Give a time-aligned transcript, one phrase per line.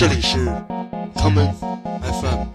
[0.00, 0.38] 这里是
[1.14, 1.52] common
[2.00, 2.46] FM。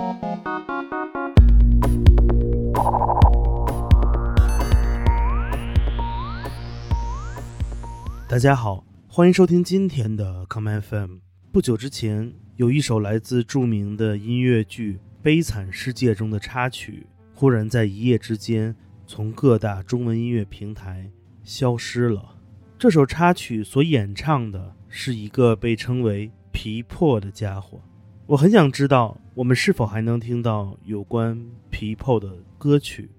[8.27, 11.17] 大家好，欢迎收听今天的 common FM。
[11.51, 17.05] 不久之前，有一首来自著名的音乐剧《悲惨世界》中的插曲，
[17.35, 18.75] 忽然在一夜之间
[19.05, 21.11] 从各大中文音乐平台
[21.43, 22.37] 消失了。
[22.79, 27.81] 这首插曲所演唱的是一个被称为皮破的家伙。
[28.25, 31.37] 我很想知道，我们是否还能听到有关
[31.69, 33.09] 皮破的歌曲。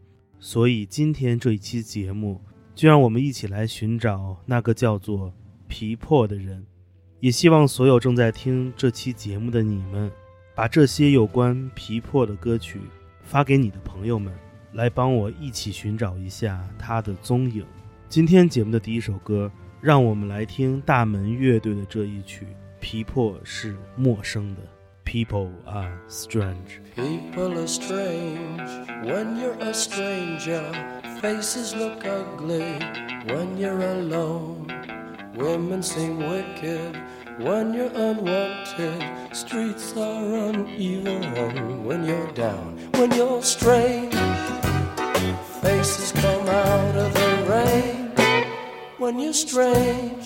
[0.41, 2.41] 所以今天这一期节目，
[2.75, 5.31] 就让我们一起来寻找那个叫做
[5.69, 6.65] 皮破的人。
[7.21, 10.11] 也希望所有正在听这期节目的你们，
[10.55, 12.81] 把这些有关皮破的歌曲
[13.23, 14.33] 发给你的朋友们，
[14.73, 17.63] 来帮我一起寻找一下他的踪影。
[18.09, 22.47] 今天节目的第一首歌，让我们来听大门乐队的这一曲
[22.86, 24.62] 《皮破是陌生的》。
[25.04, 26.80] People are strange.
[26.96, 28.70] People are strange
[29.04, 30.64] when you're a stranger.
[31.22, 32.80] Faces look ugly
[33.28, 34.68] when you're alone.
[35.36, 36.96] Women seem wicked
[37.40, 39.04] when you're unwanted.
[39.34, 42.78] Streets are uneven when you're down.
[42.96, 44.16] When you're strange,
[45.62, 48.12] faces come out of the rain.
[48.98, 50.26] When you're strange,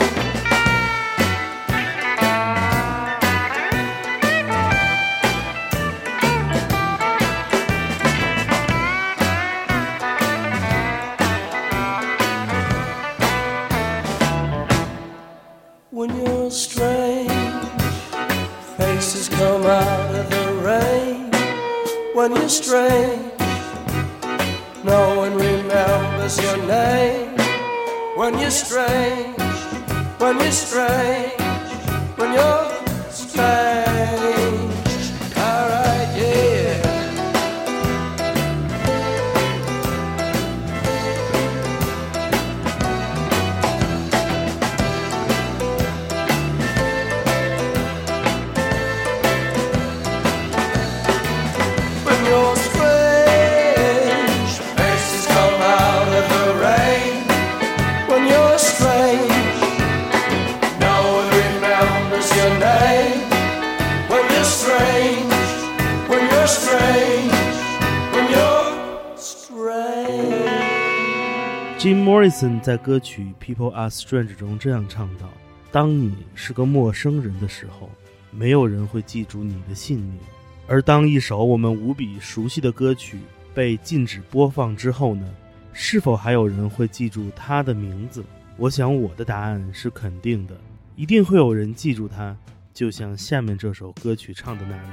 [71.81, 75.27] Jim Morrison 在歌曲《People Are Strange》中这样唱道
[75.73, 77.89] ：“当你是个陌生人的时候，
[78.29, 80.19] 没有人会记住你的姓名；
[80.67, 83.17] 而当一首我们无比熟悉的歌曲
[83.55, 85.27] 被禁止播放之后呢？
[85.73, 88.23] 是否还有人会记住它的名字？
[88.57, 90.55] 我想我的答案是肯定的，
[90.95, 92.37] 一定会有人记住它，
[92.75, 94.85] 就像下面这首歌曲唱的那样。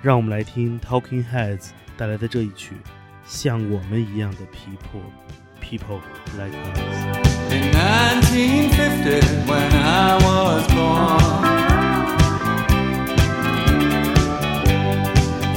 [0.00, 2.76] 让我们来听 Talking Heads 带来的这一曲
[3.24, 5.00] 《像我们一样的皮破》
[5.70, 6.02] ，People
[6.36, 11.20] Like Us。In 1950, when I was born,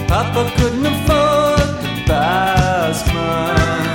[0.07, 2.53] Papa couldn't afford to buy
[2.89, 3.92] us much.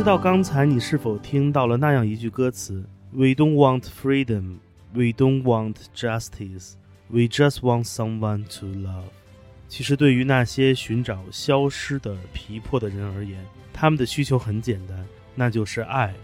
[0.00, 2.82] 知道刚才你是否听到了那样一句歌词
[3.12, 4.54] ：“We don't want freedom,
[4.94, 6.72] we don't want justice,
[7.08, 9.10] we just want someone to love。”
[9.68, 13.44] 其实，对于那些寻找消失的皮魄的人而言，
[13.74, 15.04] 他们的需求很简单，
[15.34, 16.14] 那就是爱，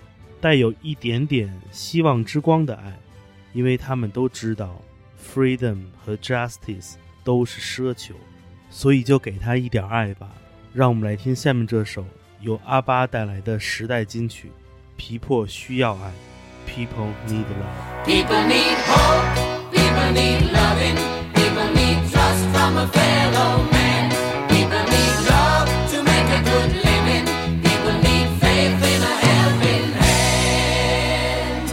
[0.40, 2.99] 带有一点点希望之光的爱，
[3.52, 4.81] 因为他们都知道
[5.23, 8.14] ，freedom 和 justice 都是奢求，
[8.70, 10.31] 所以就给他一点爱吧。
[10.73, 12.02] 让我们来听下面这首。
[12.47, 14.53] 由阿巴带来的时代金曲，
[14.97, 16.13] 皮魄需要爱
[16.65, 18.05] ，People need love。
[18.07, 19.35] People need hope,
[19.73, 20.97] people need loving,
[21.35, 24.11] people need trust from a fellow man.
[24.47, 27.26] People need love to make a good living,
[27.65, 31.67] people need faith in a helping hand.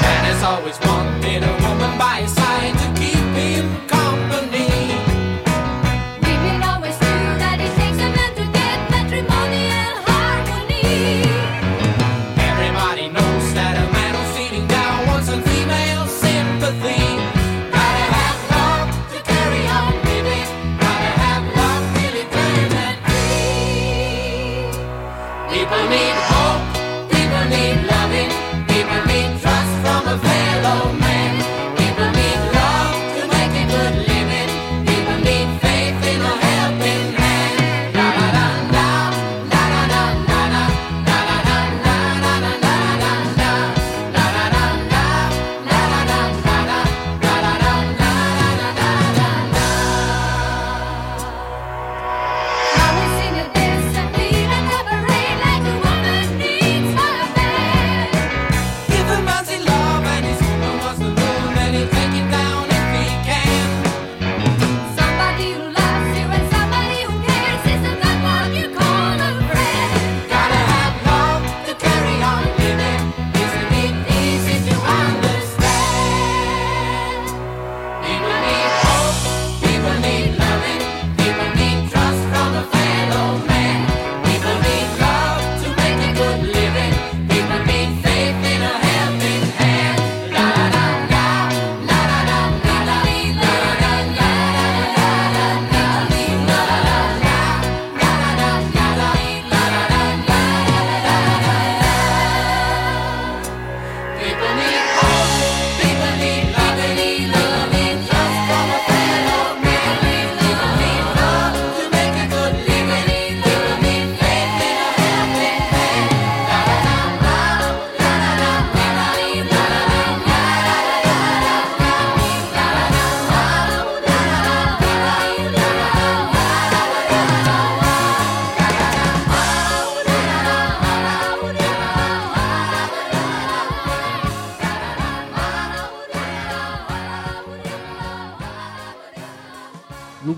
[0.00, 1.17] Man has always wanted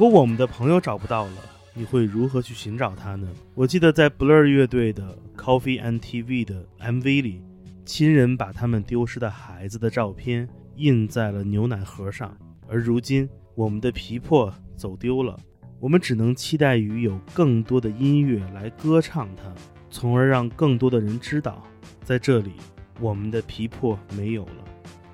[0.00, 1.32] 如果我们的朋友找不到了，
[1.74, 3.28] 你会如何去寻找他呢？
[3.54, 7.42] 我记得在 Blur 乐队的 Coffee and TV 的 MV 里，
[7.84, 12.34] 亲人把他们丢失的孩子的照片印在了牛奶盒上，
[12.66, 15.38] 而如今我们的皮破走丢了，
[15.78, 19.52] 我们只能期待于有更多的音乐来歌唱它，
[19.90, 21.62] 从而让更多的人知道，
[22.02, 22.52] 在这里
[23.00, 24.64] 我们的皮破没有了。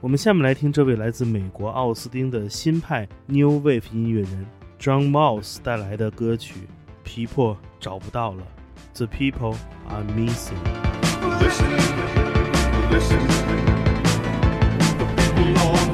[0.01, 4.47] 我们下面来听这位来自美国奥斯汀的新派 New Wave 音乐人
[4.79, 6.55] John Mouse 带来的歌曲
[7.03, 8.43] 《皮魄找不到了》
[8.97, 9.57] ，The People
[9.89, 10.55] Are Missing。
[11.41, 11.71] Listen,
[12.91, 13.19] listen.
[14.99, 15.86] The people are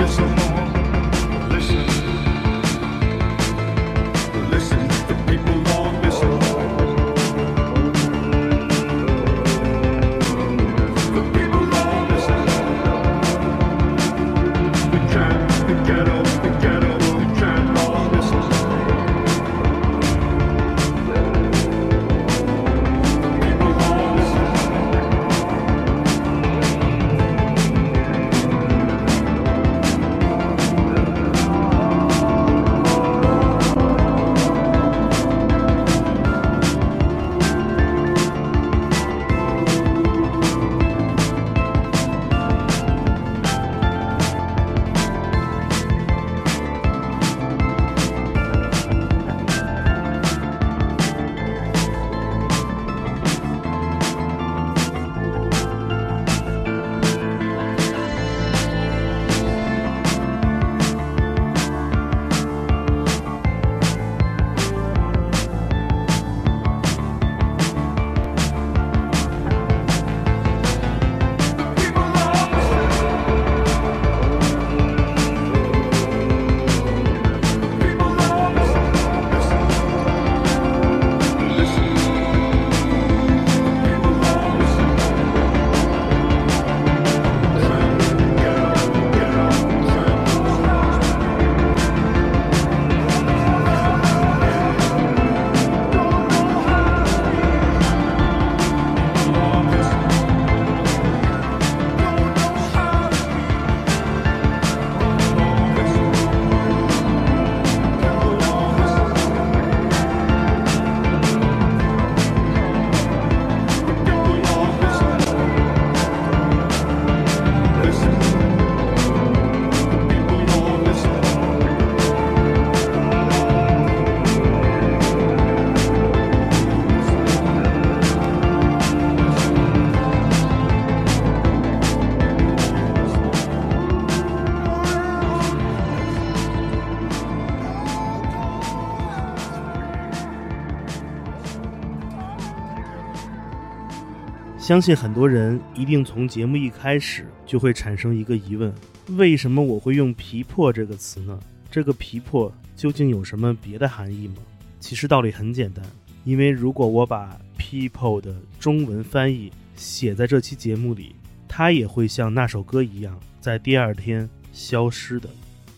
[144.72, 148.72] 相信很多人一定从节目一开始就会产生一个疑问：
[149.18, 151.38] 为什么我会用“皮破”这个词呢？
[151.70, 154.36] 这个“皮破”究竟有什么别的含义吗？
[154.80, 155.84] 其实道理很简单，
[156.24, 161.14] 因为如果我把 “people” 的中文翻译写在这期节目里，
[161.46, 165.28] 它也会像那首歌一样，在第二天消失的。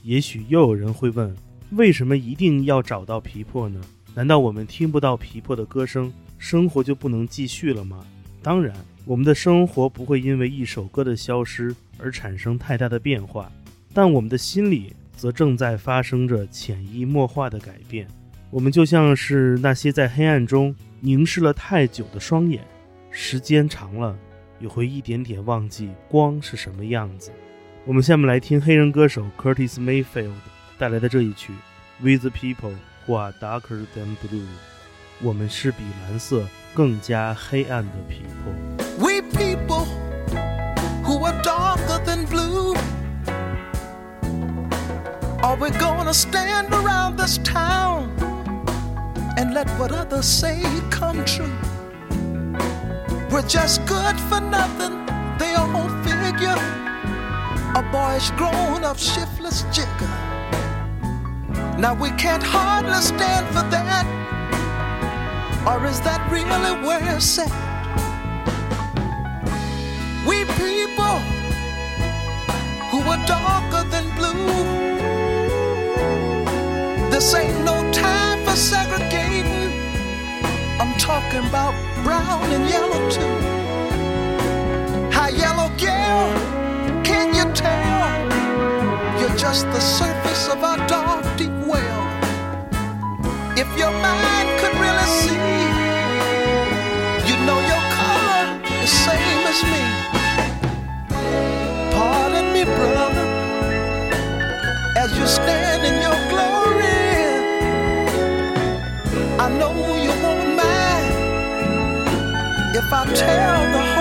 [0.05, 1.35] 也许又有人会问：
[1.73, 3.81] 为什么一定要找到皮破呢？
[4.15, 8.07] 难道我们听不到皮破的歌声，生活就不能继续了吗？
[8.45, 13.51] 当然，我们的生活不会因为一首歌的消失而产生太大的变化，
[13.95, 18.07] 但我们的心里则正在发生着潜移默化的改变。
[18.51, 22.63] 我们就像是那些在黑暗中凝视了太久的双眼，
[23.11, 24.15] 时间长了，
[24.61, 27.33] 也会一点点忘记光是什么样子。
[27.87, 30.35] 我们下面来听黑人歌手 Curtis Mayfield
[30.77, 31.51] 带来的这一曲
[32.03, 32.75] 《With the People
[33.07, 34.43] Who Are Darker Than Blue》。
[35.23, 38.54] 我们是比蓝色 更加黑暗的皮破。
[39.00, 39.86] We people
[41.04, 42.76] who are darker than blue.
[45.42, 48.10] Are we gonna stand around this town
[49.38, 51.50] and let what others say come true?
[53.32, 55.06] We're just good for nothing,
[55.38, 56.58] they all figure.
[57.76, 60.10] A boyish grown up shiftless jigger.
[61.78, 64.06] Now we can't hardly stand for that.
[65.67, 67.49] Or is that really where it's at?
[70.29, 71.17] We people
[72.91, 74.45] who are darker than blue.
[77.11, 79.73] This ain't no time for segregating.
[80.79, 81.73] I'm talking about
[82.05, 83.37] brown and yellow too.
[85.11, 86.29] How yellow girl,
[87.05, 88.05] can you tell?
[89.19, 92.05] You're just the surface of our dark deep well.
[93.57, 94.34] If your mind
[112.87, 113.94] if I tell the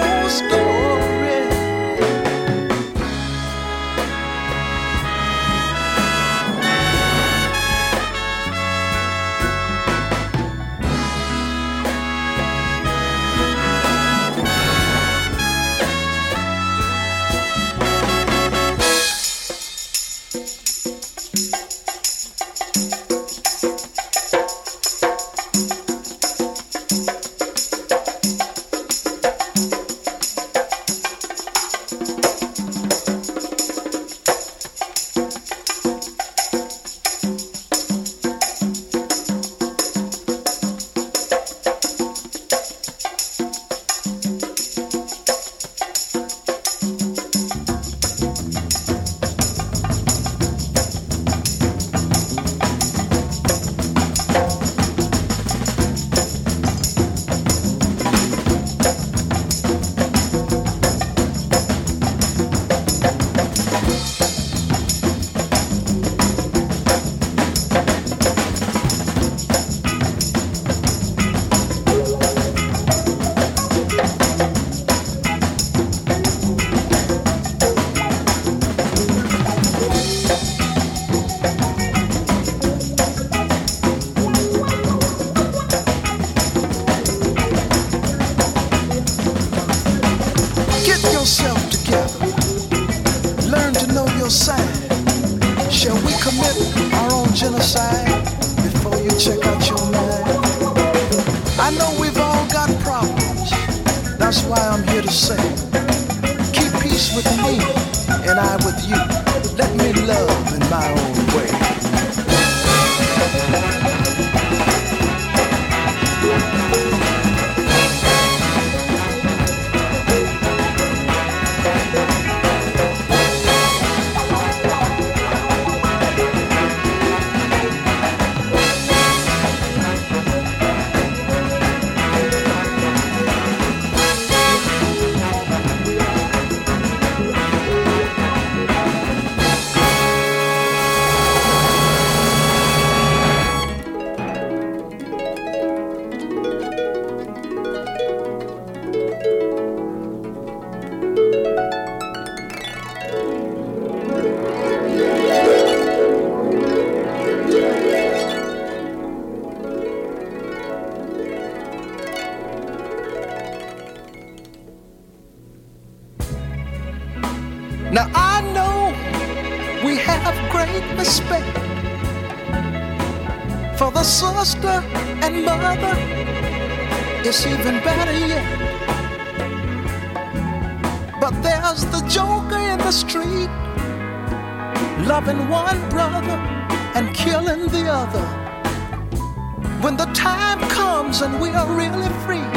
[191.13, 192.47] comes and we are really free,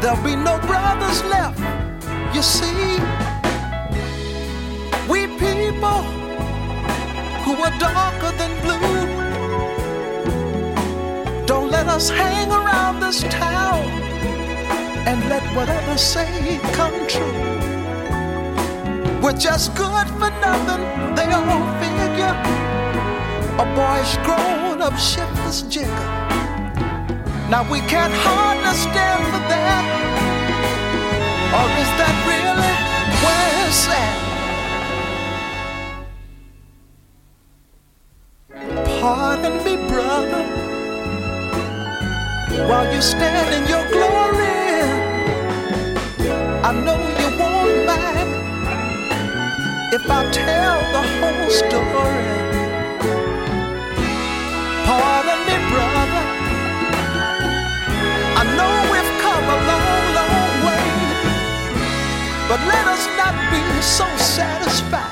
[0.00, 1.58] there'll be no brothers left.
[2.34, 2.98] You see,
[5.08, 6.02] we people
[7.44, 9.14] who are darker than blue.
[11.46, 13.82] Don't let us hang around this town
[15.06, 17.40] and let whatever say come true.
[19.22, 22.36] We're just good for nothing, they all figure.
[23.58, 26.23] A boy's grown up shiftless jigger.
[27.54, 29.84] Now we can't hardly stand for that.
[31.58, 32.74] Or is that really
[33.22, 34.16] where it's at?
[38.98, 40.44] Pardon me, brother,
[42.68, 44.58] while you stand in your glory.
[46.68, 48.30] I know you won't mind
[49.94, 52.43] if I tell the whole story.
[63.80, 65.10] So satisfied.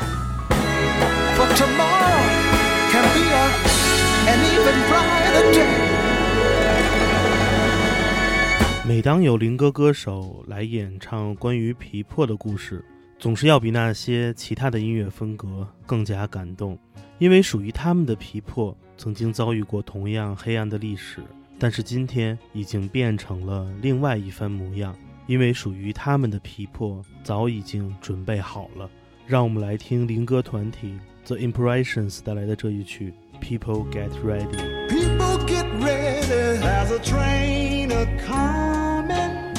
[1.37, 2.21] For tomorrow
[2.91, 3.47] can be a,
[4.29, 5.67] and even brighter day.
[8.85, 12.85] 每当有灵歌歌手来演唱关于皮破的故事，
[13.19, 16.79] 总是要比那些其他的音乐风格更加感动，
[17.19, 21.21] 因为属于他们的皮破曾经遭遇过同样黑暗的历史，
[21.59, 24.95] 但是今天已经变成了另外一番模样，
[25.27, 28.89] 因为属于他们的皮破早已经准备好了。
[29.27, 34.47] 让我们来听灵歌团体 The Impressions 带来的这一曲《People Get Ready》。
[34.89, 36.59] People get ready.
[36.59, 39.53] There's a train a coming.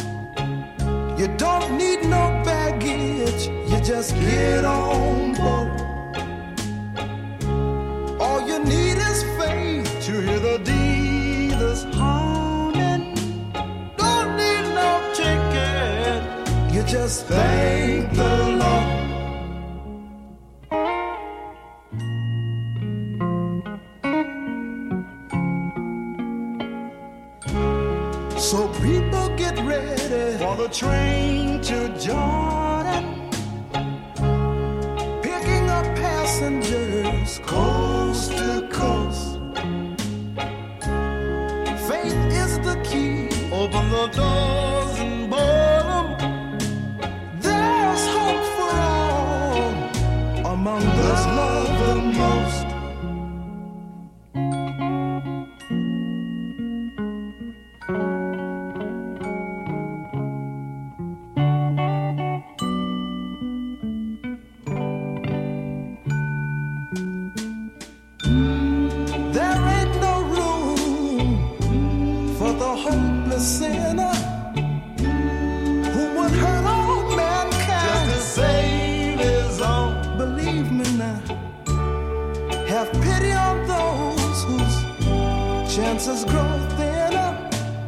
[1.17, 3.47] You don't need no baggage.
[3.69, 5.81] You just get on board.
[8.19, 10.05] All you need is faith.
[10.05, 10.92] To hear the dealers
[16.93, 18.89] just thank the Lord.
[28.39, 32.72] So people get ready For the train to Jordan.
[73.43, 74.13] Sinner
[75.93, 80.17] who would hurt all Just to save his own.
[80.17, 81.19] Believe me now,
[82.67, 84.77] have pity on those whose
[85.75, 87.31] chances grow thinner.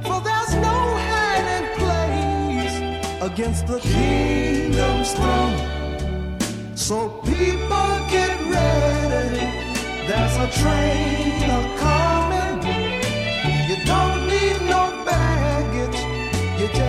[0.03, 0.77] For there's no
[1.09, 2.77] hiding place
[3.21, 5.57] against the kingdom's throne.
[6.75, 9.45] So people get ready.
[10.05, 11.74] There's a train a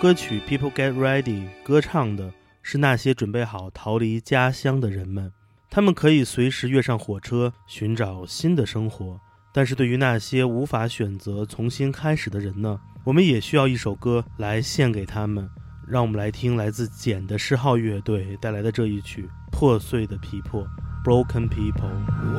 [0.00, 1.22] 歌曲《People Get Ready》
[1.62, 2.32] 歌唱的
[2.62, 5.30] 是那些准备好逃离家乡的人们，
[5.68, 9.20] 他们可以随时跃上火车寻找新的生活。
[9.52, 12.80] 但是对于那些无法选择重新开始的人呢？
[13.04, 15.46] 我们也需要一首歌来献给他们。
[15.86, 20.66] 让我们来听来自简的嗜好乐队带来的这一曲《破碎的皮破》
[21.04, 21.90] （Broken People）。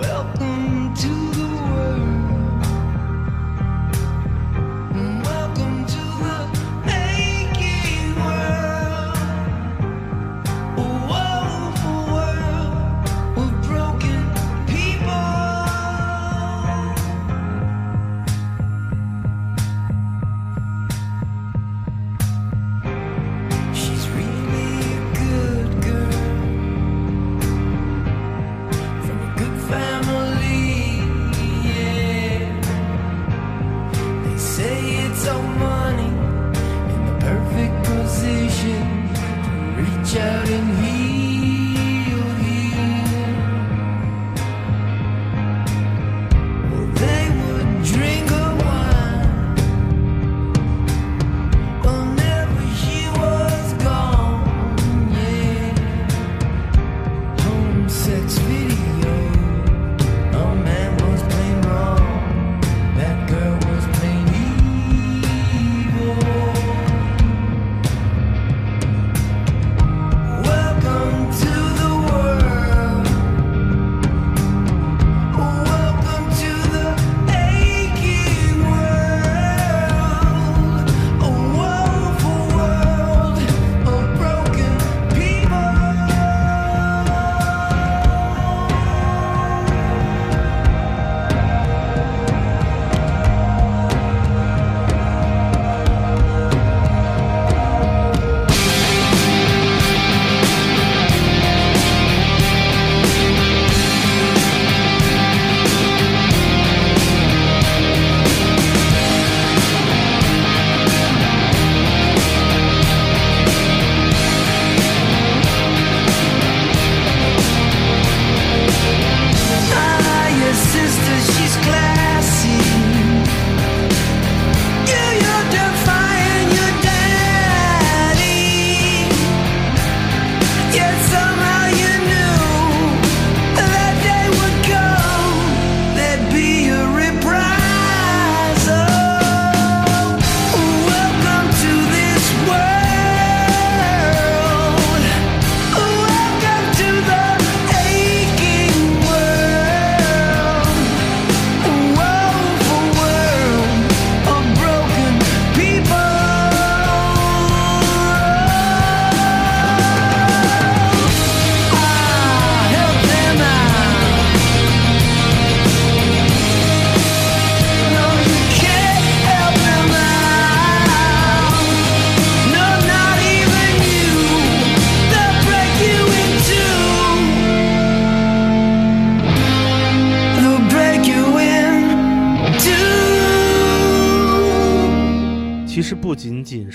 [0.01, 1.40] Welcome to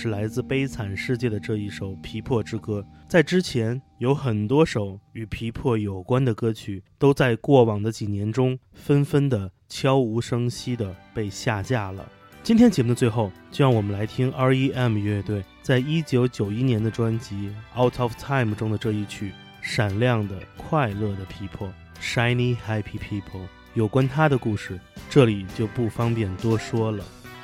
[0.07, 12.09] 来自悲惨世界的这一首《皮破之歌》，在之前有很多首与皮破有关的歌曲，都在过往的几年中纷纷的悄无声息的被下架了。
[12.42, 14.97] 今天节目的最后，就让我们来听 R.E.M.
[14.99, 21.69] 乐队在一九九一年的专辑《Out of Time》中的这一曲《闪亮的快乐的皮破》
[22.01, 23.49] （Shiny Happy People）。
[23.75, 27.05] 有关他的故事，这里就不方便多说了。